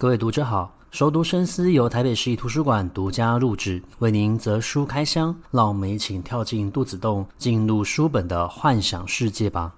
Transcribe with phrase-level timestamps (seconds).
[0.00, 9.74] 各位读者好，熟读深思由台北市立图书馆独家录制，为您择书开箱，让我们一起跳进肚子洞，进入书本的幻想世界吧。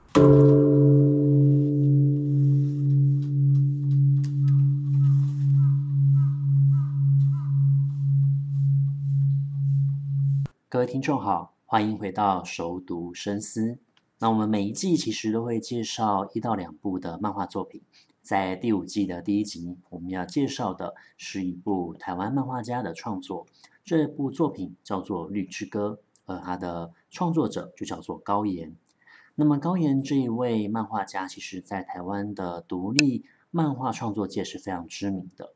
[10.68, 13.76] 各位听众好，欢迎回到熟读深思。
[14.20, 17.82] 那我们每一季其实都会介绍一到两部的漫画作品。
[18.22, 23.48] 在第五季的第一集，我们要介绍的是一部台湾漫画家的创作。
[23.84, 25.98] 这部作品叫做《绿之歌》，
[26.32, 28.76] 而它的创作者就叫做高岩。
[29.34, 35.52] 那么高岩这一位漫画家，其实在台湾的独立漫画创作界是非常知名的。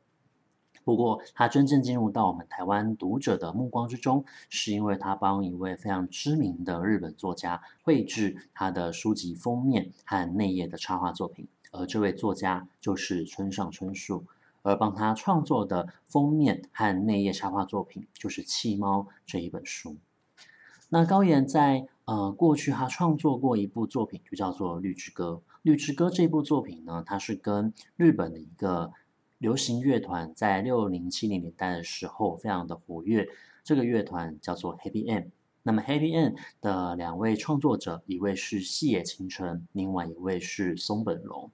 [0.83, 11.47] 不过，他真正进入到我们台湾读者的目光之中，是因为他帮一位非常知名的日本作家绘制他的书籍封面和内页的插画作品。
[11.77, 14.25] 而这位作家就是村上春树，
[14.63, 19.95] 而帮他创作的封面和内页插画作品就是《弃猫》这一本书。
[20.89, 25.41] 那高岩在呃过去他创作过一部作品，就叫做《绿之歌》。
[25.61, 28.91] 《绿之歌》这部作品呢，它是跟日本的一个
[29.37, 33.27] 流行乐团在六零七零年代的时候非常的活跃，
[33.63, 35.25] 这个乐团叫做 Happy M。
[35.63, 41.51] 那么 Happy M 的两位创作者，一位是细野晴臣，另外一位是松本龙。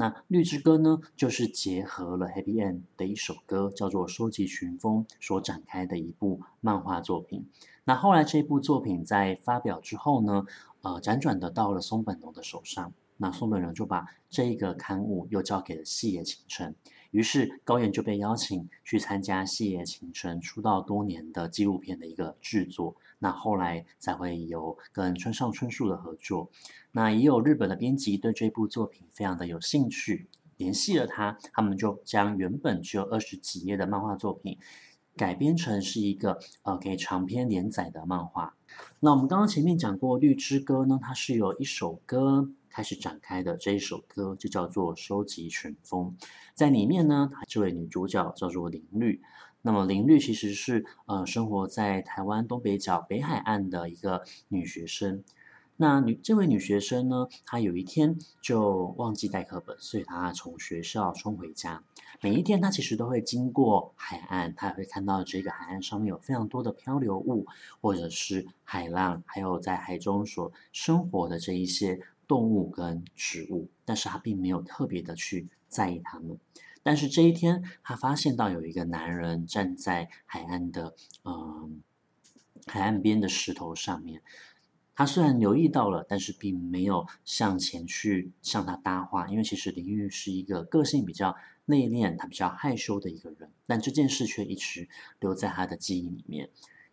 [0.00, 7.44] 那《绿之歌》呢，就是结合了 Happy End 的一首歌，叫做《收集群风》所展开的一部漫画作品。
[7.82, 10.46] 那后来这部作品在发表之后呢，
[10.82, 12.92] 呃，辗转的到了松本龙的手上。
[13.16, 16.76] 那松本龙就把这个刊物又交给了细野晴臣。
[17.10, 22.96] 于是高岩就被邀请去参加细野晴臣出道多年的纪录片的一个制作。
[23.18, 26.50] 那后来才会有跟村上春树的合作。
[26.92, 34.58] 那也有日本的编辑对这部作品非常的有兴趣，联系了他，他们就将原本只有二十几页的漫画作品
[35.16, 38.54] 改编成是一个呃可以长篇连载的漫画。
[39.00, 42.50] 那我们刚刚前面讲过《绿之歌》呢，它是有一首歌。
[42.70, 46.14] 开始展开的这一首歌就叫做《收集群风》，
[46.54, 49.20] 在里面呢，这位女主角叫做林绿。
[49.60, 55.24] 那么林绿其实是呃生活在台湾东北角北海岸的一个女学生。
[55.80, 61.82] 那女这位女学生呢，她有一天就忘记带课本，所以她从学校冲回家。
[62.20, 67.46] 每一天她其实都会经过海岸，她也会看到这个海岸上面有非常多的漂流物，
[67.80, 72.00] 或者是海浪，还有在海中所生活的这一些。
[72.28, 76.38] 动物跟植物，但是他并没有特别的去在意他们。
[76.82, 80.94] 但是这一天，他发现到有一个男人站在海岸的
[81.24, 81.82] 嗯
[82.66, 84.22] 海岸边的石头上面。
[84.94, 93.48] 他虽然留意到了，但是并没有向前去向他搭话，因为其实林玉是一个个性比较内敛、他比较害羞的一个人。
[93.66, 94.88] 但这件事却一直
[95.20, 96.50] 留在他的记忆里面。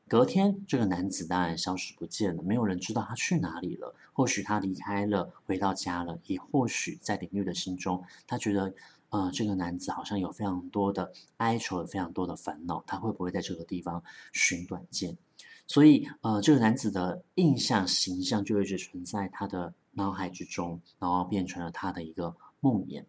[0.07, 3.95] 隔天，这个男子当然消失不见了，没有人知道他去哪里了。
[4.13, 8.71] 或许他离开了，回到家了，也或许在林绿的心中，他觉得，
[9.09, 15.17] 呃，这个男子好像有非常多的哀愁，有非常多的烦恼，他会不会在这个地方寻短见？
[15.65, 23.03] 所以，呃，这个男子的印象形象就一直存在他的脑海之中，然后变成了他的一个梦魇。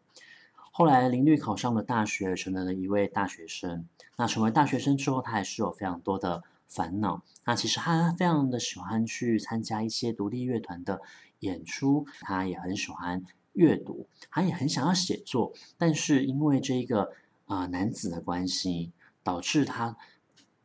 [0.72, 3.86] 后来，林绿考上了大学，成为了一位大学生。
[4.16, 6.42] 那成为大学生之后，他还是有非常多的。
[6.68, 7.22] 烦恼。
[7.44, 11.00] 那其实他非常的喜欢去参加一些独立乐团的
[11.40, 13.22] 演出，他也很喜欢
[13.52, 17.12] 阅读，他也很想要写作，但是因为这个
[17.46, 19.96] 啊、男子的关系，导致他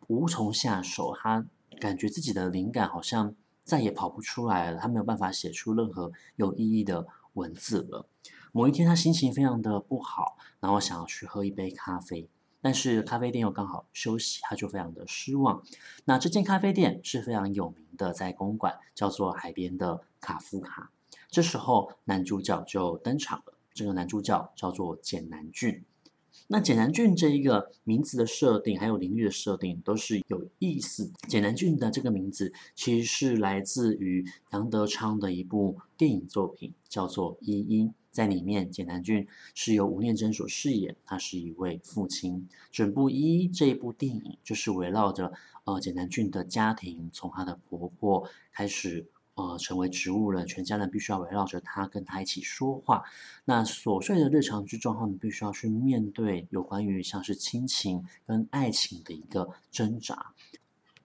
[0.07, 1.16] 无从下手。
[1.16, 1.45] 他
[1.79, 8.07] 感觉自己的灵感好像再也跑不出来了，他没有办法写出任何有意义的文字了。
[8.51, 12.28] 某一天，他心情非常的不好，然后想要去喝一杯咖啡。
[12.61, 15.63] 但是咖啡店又刚好休息，他就非常的失望。
[16.05, 20.91] 那这间咖啡店是非常有名的，在公馆叫做海边的卡夫卡。
[21.29, 25.83] 这时候男主角就登场了，这个男主角叫做简南俊。
[26.47, 31.11] 那简南俊这一个名字的设定，还有领域的设定都是有意思。
[31.28, 37.85] 简南俊的这个名字其实是来自于杨德昌的一部电影作品，叫做《一一》。
[38.11, 39.25] 在里面，简南俊
[39.55, 42.49] 是由吴念真所饰演，他是一位父亲。
[42.69, 45.31] 整部《一一》这一部电影，就是围绕着
[45.63, 53.03] 呃简南俊的家庭，从他的婆婆开始，呃成为植物人，全家人必须要围绕着他，跟他一起说话。
[53.46, 60.34] 那琐碎的日常之中，他们必须要去面对有关于像是亲情跟爱情的一个挣扎。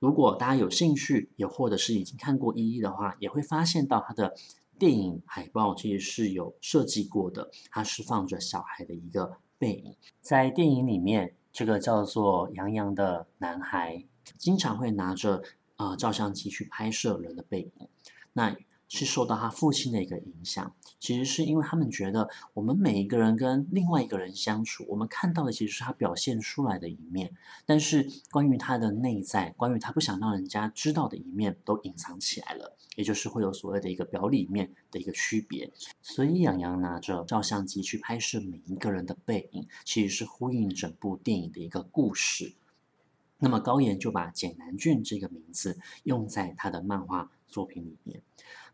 [0.00, 4.35] 如果大家有兴趣，也或者是已经看过《一一》的话，也会发现到他的。
[4.78, 9.96] 电影海报其实是有设计过的，它是放着小孩的一个背影。
[10.20, 14.05] 在电影里面，这个叫做杨洋的男孩，
[14.37, 15.43] 经常会拿着
[15.76, 17.88] 呃照相机去拍摄人的背影。
[18.32, 18.55] 那
[18.88, 27.35] 是受到他父亲的一个影响，其实是因为他们觉得我们每一个人跟另外一个人相处，我们看到的其实是他表现出来的一面，
[27.65, 35.73] 但是关于他的内在，关于他不想让人家知道的一面，都隐藏起来了，也就是会有所谓的一个表里面的一个区别。
[36.00, 42.55] 所以杨洋拿着照相机去拍摄每一个人的背影，其实是呼应整部电影的一个故事。
[43.38, 48.23] 那么高岩就把简南俊这个名字用在他的漫画作品里面。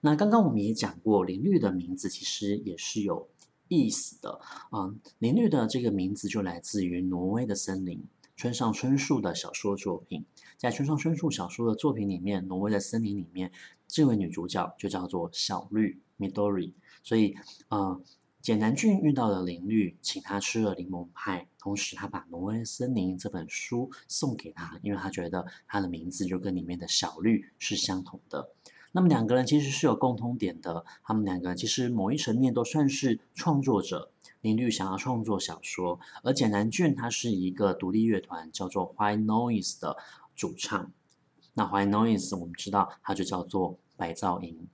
[0.01, 3.29] 那刚刚我们也讲过，林绿的名字其实也是有
[3.69, 4.41] 意思的
[4.73, 4.99] 嗯。
[5.19, 8.05] 林绿的这个名字就来自于挪威的森林，
[8.37, 10.25] 村上春树的小说作品。
[10.57, 13.51] 在村上春树小说的作品里面，挪威的森林里面，
[13.89, 16.73] 这位女主角就叫做小绿 Midori。
[17.03, 17.35] 所以，
[17.69, 18.01] 呃，
[18.43, 28.50] 简南俊遇到了林绿，请他吃了柠檬派，同时他把《挪威森林》这本书送给他，因为他觉得他的名字就跟里面的小绿是相同的。
[28.91, 34.11] 那么两个人其实是有共通点的，他们两个其实某一层面都算是创作者。
[34.41, 39.97] 林绿想要创作小说，而简南俊他是一个独立乐团叫做 White Noise 的
[40.35, 40.91] 主唱。
[41.55, 44.67] 那 White Noise 我们知道，它就叫做白噪音。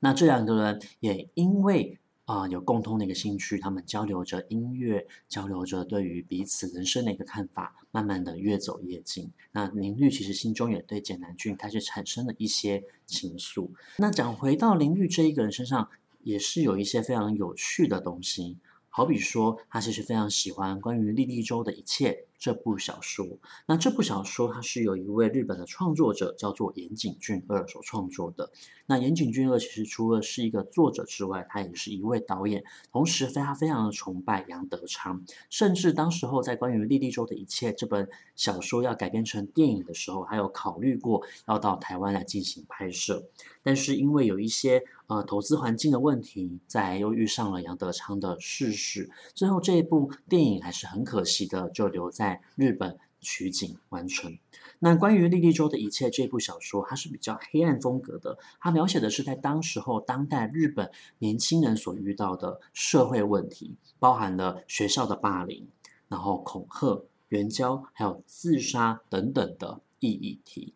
[0.00, 1.98] 那这两个人也因为。
[2.26, 9.30] 啊、有共同的一个兴趣，他们交流着音乐，交流着对于彼此人生的一个看法，慢慢的越走越近。
[9.52, 13.70] 那林绿其实心中也对简南俊开始产生了一些情愫。
[13.98, 15.88] 那讲回到林绿这一个人身上，
[16.24, 18.58] 也是有一些非常有趣的东西。
[18.88, 23.26] 好比说，他其实非常喜欢关于莉莉周的一切这部小说。
[23.66, 28.50] 那这部小说它是由一位日本的创作者叫做岩井俊二所创作的。
[28.86, 32.62] 那岩井俊二其实除了是一个作者之外，他也是一位导演，
[32.92, 35.24] 同时非常非常的崇拜杨德昌。
[35.50, 43.24] 甚至当时候在关于莉莉周的一切这本小说要改编成电影的时候，还有考虑过要到台湾来进行拍摄。
[43.62, 54.38] 但是因为有一些呃投资环境的问题，再又遇上了杨德昌的逝世，最后这一部电影还是很可惜的，就留在日本取景完成。
[54.78, 65.66] 那关于莉莉周的一切这部小说，它是比较黑暗风格的，它描写的是在当时候当代日本年轻人所遇到的社会问题，包含了学校的霸凌，
[66.08, 70.74] 然后恐吓、援交，还有自杀等等的意义题。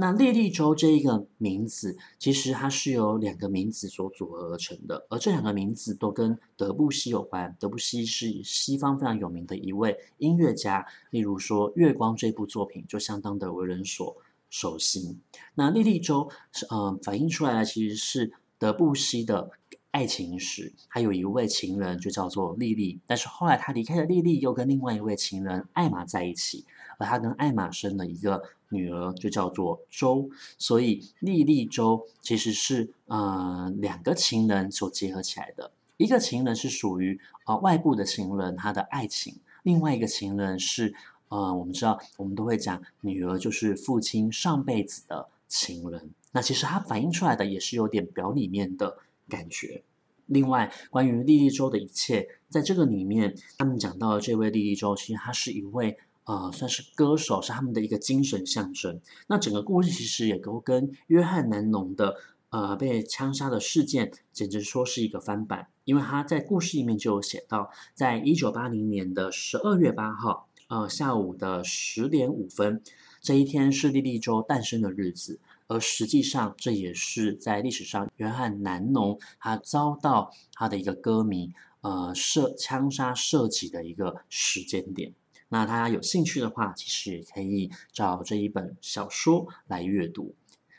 [0.00, 7.54] 那莉莉周这一个名字，其实它是由两个名字所组合而成的，而这两个名字都跟德布西有关。
[7.60, 14.16] 德布西是西方非常有名的一位音乐家，例如说《月光》这部作品就相当的为人所
[14.48, 15.18] 熟悉。
[15.54, 19.50] 那莉莉周是嗯，反映出来的其实是德布西的
[19.90, 26.64] 爱情史，还有一位情人就叫做莉莉，但是后来他离开了莉莉，又跟另外一位情人艾玛在一起，
[26.98, 28.42] 而他跟艾玛生了一个。
[28.70, 35.70] 女儿就叫做周，所以莉莉周其实是呃两个情人所结合起来的。
[35.96, 39.34] 一个情人是属于呃外部的情人，他的爱情；
[39.64, 40.94] 另外一个情人是
[41.28, 46.10] 呃我们知道，我们都会讲女儿就是父亲上辈子的情人。
[46.32, 49.82] 那其实它反映出来的也是有点表里面的感觉。
[50.26, 55.98] 另外，关于莉莉周的一切，在这个里面，他们讲到的这位莉莉周，其实她是一位。
[56.24, 59.00] 呃，算是歌手，是他们的一个精神象征。
[59.26, 62.16] 那整个故事其实也都跟约翰南农的
[62.50, 65.68] 呃被枪杀的事件，简直说是一个翻版。
[65.84, 72.80] 因为他在故事里面就有写到，在一九八零年的十二月八号，呃下午的十点五分，
[73.20, 85.12] 这一天是莉莉周诞生的日子，而实际上这也是在历史上约翰南农他遭到他的一个歌迷呃射枪杀射击的一个时间点。
[85.52, 90.34] 那大家有兴趣的话，其实也可以找这一本小说来阅读，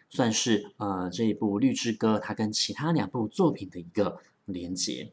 [0.09, 5.11] 算是呃这一部《绿之歌》它跟其他两部作品的一个连接。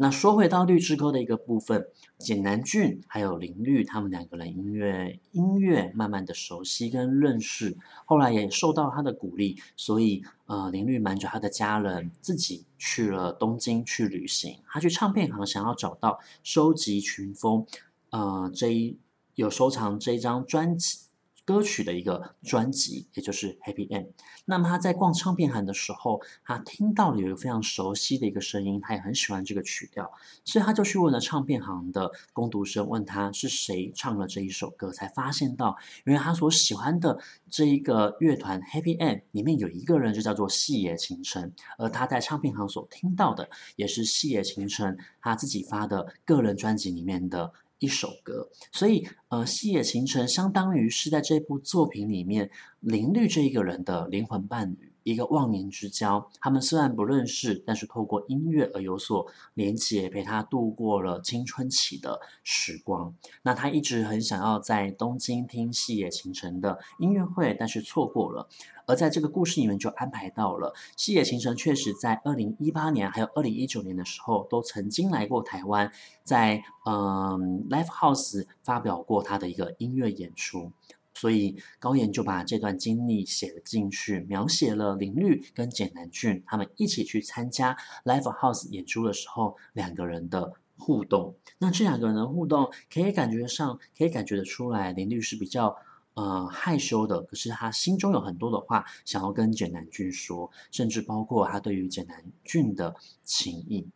[0.00, 7.76] 那说回到《绿之歌》的一个部分，简南俊还有林绿他们两个人音乐音乐慢慢的熟悉跟认识，
[8.06, 17.66] 后来也受到他的鼓励，所以呃林绿瞒着他的家人自己去了东京去旅行，他去唱片行想要找到收集群风。
[18.10, 18.98] 呃，这一
[19.34, 20.98] 有收藏这一张专辑，
[21.44, 24.08] 歌曲的一个专辑，也就是 Happy End。
[24.46, 30.10] 那么他在逛唱片行的时候，他听到了有一个非常熟悉的一个声音，他也很喜欢这个曲调，
[30.44, 37.18] 所以他就去问了唱片行的工读生，问他是谁唱了这一首歌，才发现到原来他所喜欢的
[37.50, 47.52] 这一个乐团 Happy End 里面有一个人就叫做细野晴臣，而他在唱片行所听到的也是细野晴臣他自己发的个人专辑里面的。
[47.78, 56.30] 一首歌，所以呃，细野晴臣相当于是在这部作品里面，林绿这一个人的灵魂伴侣，一个忘年之交。
[56.40, 63.14] 他们虽然不认识，但是透过音乐而有所连结，陪他度过了青春期的时光。
[63.42, 68.48] 那他一直很想要在东京听细野晴臣的音乐会，但是错过了。
[68.86, 75.92] 而在这个故事里面就安排到了细野晴臣，确实在二零一八年还有二零一九年的时候都曾经来过台湾，
[76.24, 80.72] 在嗯 Live House 发表过他的一个音乐演出，
[81.18, 91.34] 所以高岩就把这段经历写了进去，描写了林绿跟简南俊他们一起去参加 Live House 演出的时候两个人的互动。
[91.58, 95.76] 那这两个人的互动可以感觉上，可以感觉得出来，林绿是比较。
[96.14, 103.86] 呃，害羞的，可是他心中有很多的话想要跟简南俊说，甚至包括他对于简南俊的情谊。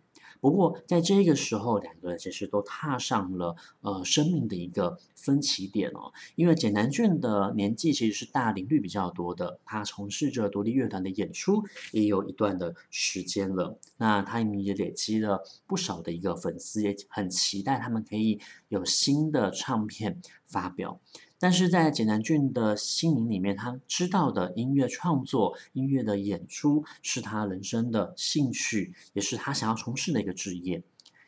[0.43, 6.13] 不过，在这个时候，两个人其实都踏上了呃生命的一个分歧点哦。
[6.35, 13.79] 因为简南俊的年纪其实是大林率比较多的，他从事着独立乐团的演出也有一段的时间了。
[13.99, 21.01] 那他也累积了不少的一个粉丝，也很期待他们可以有新的唱片发表。
[21.43, 30.85] 但是在简南俊的心灵里面，他知道的音乐创作、音乐的演出是他人生的兴趣，也是他想要从事的一个职业。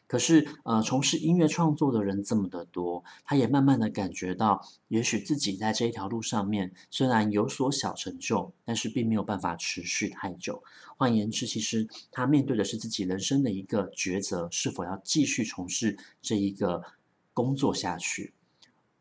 [0.07, 10.63] 可是，呃，从事音乐创作的人这么的多，他也慢慢的感觉到，也许自己在这一条路上面虽然有所小成就，但是并没有办法持续太久。
[10.97, 16.85] 换言之，其实他面对的是自己人生的一个抉择，是否要继续从事这一个
[17.33, 18.33] 工作下去。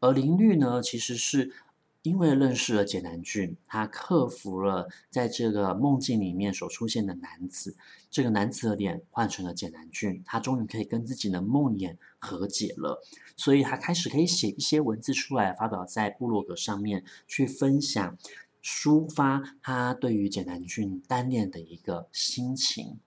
[0.03, 1.53] 而林绿呢，其实是
[2.01, 7.77] 因为认识了简南俊，他克服了在这个梦境里面所出现的男子，
[8.11, 13.01] 这个男子的脸换成了简南俊，他终于可以跟自己的梦魇和解了，
[13.37, 18.17] 所以他开始可以写一些文字出来，发表在部落格上面去分享，
[18.61, 22.99] 抒发他对于简南俊单恋的一个心情。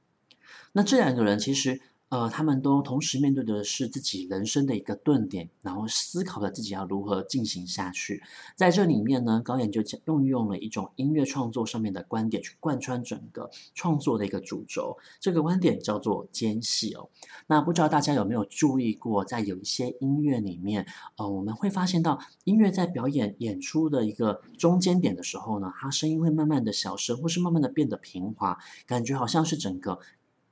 [0.72, 1.82] 那这两个人其实。
[2.08, 8.22] 呃，他们都同时面对的是自己人生的一个顿点，然后思考着自己要如何进行下去。
[8.54, 14.96] 在这里面呢，高妍就用用了一种音乐创作上面的观点去贯穿整个创作的一个主轴。
[15.18, 17.08] 这个观点叫做间隙哦。
[17.48, 20.86] 那不知道大家有没有注意过，在有一些音乐里面，
[21.16, 29.98] 呃，我们会发现到音乐在表演演出的一个中间点的时候呢，它声音会慢慢的小声，或是慢慢的变得平滑，感觉好像是整个。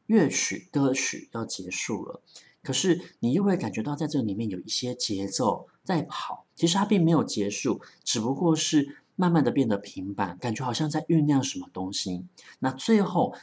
[0.07, 2.21] 乐曲歌曲要结束了，
[2.63, 12.25] 可是你又会感觉到在这里面有一些节奏在跑，其实它并没有结束，只不过是慢慢的变得平板，感觉好像在酝酿什么东西。
[12.59, 13.35] 那最后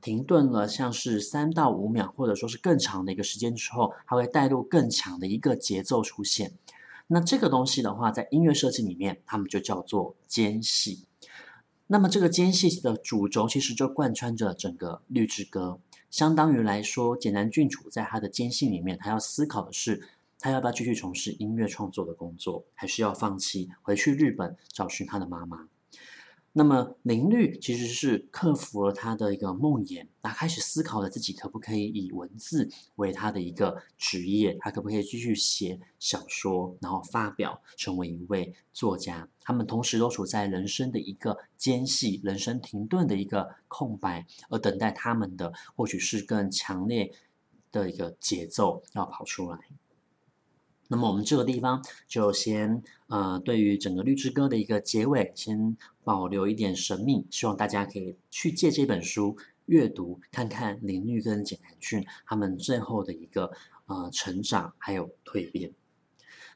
[0.00, 6.54] 停顿了，像是三到五秒，或者说是更长的一个时间之后，它会带入更强的一个节奏出现。
[7.08, 11.04] 那这个东西的话，在音乐设计里面，他们就叫做间隙。
[11.88, 15.80] 那么这个间隙的主轴其实就贯穿着整个绿之歌。
[16.10, 20.02] 相当于来说，简南郡主在他的坚信里面，他要思考的是，
[20.38, 25.68] 他要不要继续从事音乐创作的工作，还是要放弃回去日本找寻他的妈妈。
[26.52, 39.28] 那么林绿其实是克服了他的一个梦魇，他开始思考了自己可不可以以文字为他的一个职业，他可不可以继续写小说，然后发表成为一位作家。
[39.40, 47.12] 他们同时都处在人生的一个间隙，人生停顿的一个空白，而等待他们的或许是更强烈
[47.70, 49.58] 的一个节奏要跑出来。
[50.92, 63.52] 那么我们这个地方就先呃，对于整个绿之歌的一个结尾，先保留一点神秘，希望大家可以去借这本书阅读，看看林绿跟简南俊他们最后的一个
[63.86, 65.72] 呃成长还有蜕变。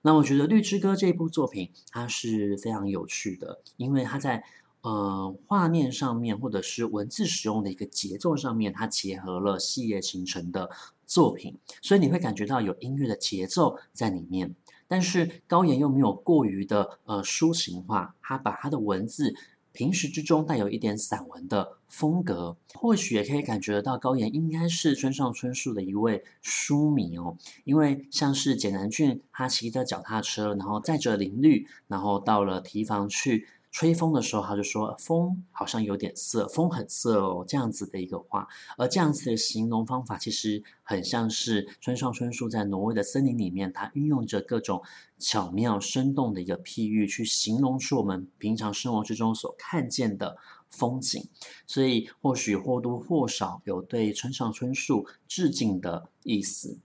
[0.03, 4.43] 那我觉得绿之歌这部作品它是非常有趣的，因为它在
[4.81, 10.69] 呃画面上面或者是文字使用的一个节奏上面，它结合了细叶形成的。
[11.07, 14.55] 作品，所以你会感觉到有音乐的节奏在里面，
[14.87, 19.35] 但是高妍又没有过于的呃抒情化，他把他的文字
[19.73, 33.49] 平时之中带有一点散文的风格，或许也可以感觉得到高妍应该是村上春树的一位书迷哦，因为像是简南俊他骑着脚踏车，然后载着林绿，然后到了堤防去。
[33.75, 38.47] 吹风的时候，他就说风好像有点涩，风很涩哦，这样子的一个话。
[38.79, 44.81] 而这样子的形容方法，其实很像是村上春树在挪威的森林里面，他运用着各种
[45.19, 50.37] 巧妙生动的一个譬喻，去形容出我们平常生活之中所看见的
[50.71, 51.29] 风景。
[51.67, 56.79] 所以，或许或多或少有对村上春树致敬的意思。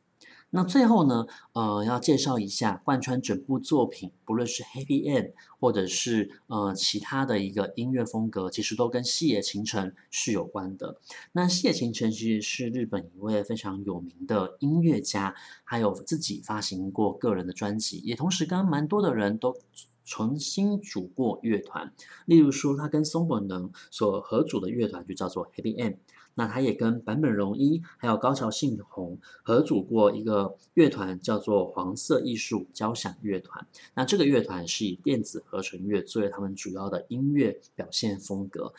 [0.51, 10.97] 那最后呢，呃，要介绍一下贯穿整部作品，不论是 Happy End 或者是呃其他的一个音乐风格，其实都跟细野晴臣是有关的。
[11.33, 19.55] 那细野晴臣其实是日本一位非常有名的音乐家，还有自己发行过个人的专辑，也同时跟蛮多的人都
[20.03, 21.93] 重新组过乐团。
[22.25, 25.97] 例如说，他跟松本能所合组的乐团就叫做 Happy End。
[26.39, 33.67] 那他也跟坂本龙一还有高桥幸宏合组过一个乐团，叫做黄色艺术交响乐团。
[33.93, 38.73] 那这个乐团是以电子合成乐作为他们主要的音乐表现风格。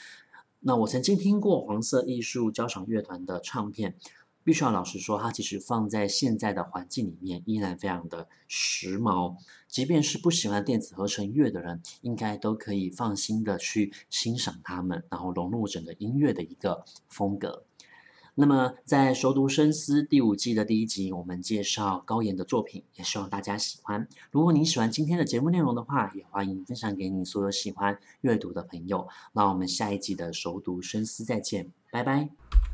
[0.61, 3.95] 那我曾经听过黄色艺术交响乐团的唱片。
[4.43, 9.37] 必须要老实说，它其实放在现在的环境里面，依然非常的时髦。
[9.69, 17.65] 即便是不喜欢电子合成乐的人，应该都可以放心的去欣赏它们，然后融入整个音乐的一个风格。
[18.37, 24.09] 那么，在熟读深思第五季的第一集，我们介绍高妍的作品，也希望大家喜欢。
[24.31, 29.07] 如果你喜欢今天的节目内容的话，也欢迎分享给你所有喜欢阅读的朋友。
[29.33, 32.70] 那我们下一集的熟读深思再见，拜拜。